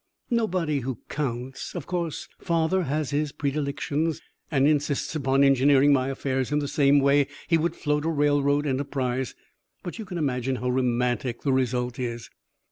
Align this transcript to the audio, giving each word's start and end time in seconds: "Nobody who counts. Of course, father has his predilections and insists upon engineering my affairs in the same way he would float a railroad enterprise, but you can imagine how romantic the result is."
"Nobody 0.31 0.79
who 0.79 0.97
counts. 1.09 1.75
Of 1.75 1.85
course, 1.85 2.27
father 2.39 2.85
has 2.85 3.11
his 3.11 3.31
predilections 3.31 4.19
and 4.49 4.67
insists 4.67 5.15
upon 5.15 5.43
engineering 5.43 5.93
my 5.93 6.07
affairs 6.07 6.51
in 6.51 6.57
the 6.57 6.67
same 6.67 6.99
way 6.99 7.27
he 7.47 7.59
would 7.59 7.75
float 7.75 8.03
a 8.05 8.09
railroad 8.09 8.65
enterprise, 8.65 9.35
but 9.83 9.99
you 9.99 10.05
can 10.05 10.17
imagine 10.17 10.55
how 10.55 10.69
romantic 10.71 11.43
the 11.43 11.53
result 11.53 11.99
is." 11.99 12.31